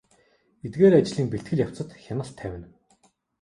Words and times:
Эдгээр 0.65 0.93
ажлын 0.99 1.27
бэлтгэл 1.31 1.63
явцад 1.65 1.89
хяналт 2.05 2.33
тавина. 2.39 2.67